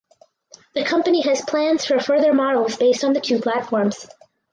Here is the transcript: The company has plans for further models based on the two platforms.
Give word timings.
The 0.73 0.83
company 0.83 1.21
has 1.21 1.45
plans 1.45 1.85
for 1.85 1.99
further 1.99 2.33
models 2.33 2.75
based 2.75 3.03
on 3.03 3.13
the 3.13 3.21
two 3.21 3.39
platforms. 3.39 4.07